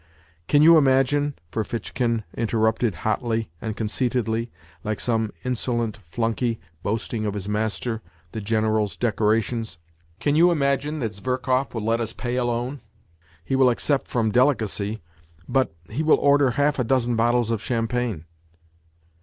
"Can 0.47 0.63
you 0.63 0.79
imagine," 0.79 1.35
Ferfitchkin 1.51 2.23
interrupted 2.35 2.95
hotly 3.05 3.51
and 3.61 3.77
con 3.77 3.85
ceitedly, 3.85 4.49
like 4.83 4.99
some 4.99 5.31
insolent 5.43 5.99
flunkey 6.11 6.57
boasting 6.81 7.27
of 7.27 7.35
his 7.35 7.47
master 7.47 8.01
the 8.31 8.41
General's 8.41 8.97
decorations," 8.97 9.77
can 10.19 10.33
you 10.35 10.49
imagine 10.49 10.97
that 11.01 11.13
Zverkov 11.13 11.75
will 11.75 11.85
let 11.85 12.01
us 12.01 12.13
pay 12.13 12.35
alone? 12.35 12.81
He 13.45 13.55
will 13.55 13.69
accept 13.69 14.07
from 14.07 14.31
delicacy, 14.31 15.03
but 15.47 15.71
he 15.87 16.01
will 16.01 16.17
order 16.17 16.49
half 16.49 16.79
a 16.79 16.83
dozen 16.83 17.15
bottles 17.15 17.51
of 17.51 17.61
champagne." 17.61 18.25